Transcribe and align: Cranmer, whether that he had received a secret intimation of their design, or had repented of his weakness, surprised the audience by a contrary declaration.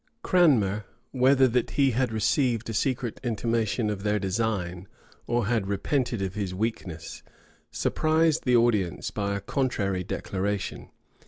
Cranmer, 0.23 0.85
whether 1.11 1.47
that 1.47 1.69
he 1.77 1.91
had 1.91 2.11
received 2.11 2.67
a 2.67 2.73
secret 2.73 3.19
intimation 3.23 3.91
of 3.91 4.01
their 4.01 4.17
design, 4.17 4.87
or 5.27 5.45
had 5.45 5.67
repented 5.67 6.23
of 6.23 6.33
his 6.33 6.55
weakness, 6.55 7.21
surprised 7.69 8.43
the 8.43 8.55
audience 8.55 9.11
by 9.11 9.35
a 9.35 9.39
contrary 9.41 10.03
declaration. 10.03 10.89